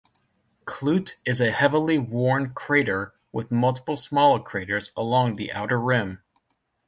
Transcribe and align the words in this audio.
Klute 0.65 1.13
is 1.25 1.39
a 1.39 1.51
heavily 1.51 1.99
worn 1.99 2.55
crater 2.55 3.13
with 3.31 3.51
multiple 3.51 3.95
smaller 3.97 4.39
craters 4.39 4.89
along 4.97 5.35
the 5.35 5.51
outer 5.51 5.79
rim. 5.79 6.23